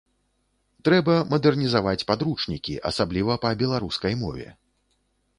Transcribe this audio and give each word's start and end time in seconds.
Трэба 0.87 1.13
мадэрнізаваць 1.33 2.05
падручнікі, 2.11 2.73
асабліва 2.91 3.35
па 3.43 3.51
беларускай 3.65 4.13
мове. 4.23 4.47